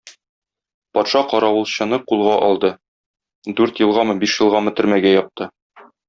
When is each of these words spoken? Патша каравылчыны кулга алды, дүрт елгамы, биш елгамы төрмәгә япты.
Патша 0.97 1.19
каравылчыны 1.33 1.99
кулга 2.11 2.37
алды, 2.47 2.71
дүрт 3.59 3.81
елгамы, 3.85 4.15
биш 4.23 4.39
елгамы 4.45 4.73
төрмәгә 4.81 5.13
япты. 5.17 5.51